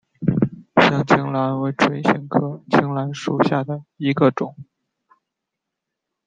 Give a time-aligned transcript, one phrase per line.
[0.77, 4.55] 香青兰为唇形科青兰属下的一个种。